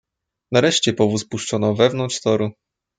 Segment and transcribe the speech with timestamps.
[0.51, 2.51] "Nareszcie powóz puszczono wewnątrz toru."